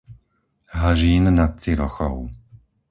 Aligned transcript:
Hažín 0.79 1.25
nad 1.35 1.61
Cirochou 1.61 2.29